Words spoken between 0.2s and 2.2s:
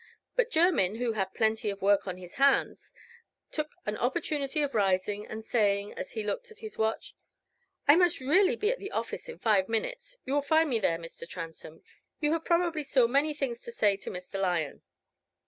But Jermyn, who had plenty of work on